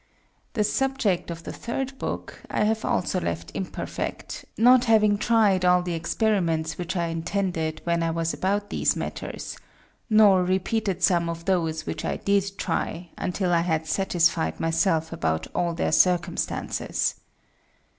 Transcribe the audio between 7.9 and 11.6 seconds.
I was about these Matters, nor repeated some of